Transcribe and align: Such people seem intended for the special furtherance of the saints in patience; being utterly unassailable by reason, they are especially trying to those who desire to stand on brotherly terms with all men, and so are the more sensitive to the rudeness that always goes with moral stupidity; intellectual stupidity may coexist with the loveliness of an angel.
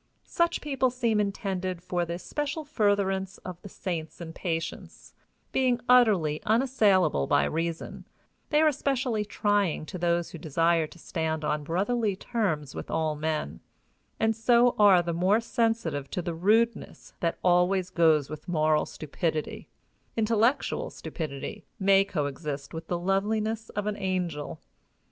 Such 0.25 0.61
people 0.61 0.89
seem 0.89 1.19
intended 1.19 1.83
for 1.83 2.05
the 2.05 2.17
special 2.17 2.65
furtherance 2.65 3.37
of 3.45 3.61
the 3.61 3.69
saints 3.69 4.19
in 4.19 4.33
patience; 4.33 5.13
being 5.51 5.79
utterly 5.87 6.41
unassailable 6.43 7.27
by 7.27 7.43
reason, 7.43 8.07
they 8.49 8.61
are 8.63 8.67
especially 8.67 9.23
trying 9.23 9.85
to 9.85 9.99
those 9.99 10.31
who 10.31 10.39
desire 10.39 10.87
to 10.87 10.97
stand 10.97 11.45
on 11.45 11.63
brotherly 11.63 12.15
terms 12.15 12.73
with 12.73 12.89
all 12.89 13.15
men, 13.15 13.59
and 14.19 14.35
so 14.35 14.73
are 14.79 15.03
the 15.03 15.13
more 15.13 15.39
sensitive 15.39 16.09
to 16.09 16.23
the 16.23 16.33
rudeness 16.33 17.13
that 17.19 17.37
always 17.43 17.91
goes 17.91 18.27
with 18.27 18.47
moral 18.47 18.87
stupidity; 18.87 19.69
intellectual 20.17 20.89
stupidity 20.89 21.63
may 21.79 22.03
coexist 22.03 22.73
with 22.73 22.87
the 22.87 22.97
loveliness 22.97 23.69
of 23.75 23.85
an 23.85 23.97
angel. 23.97 24.59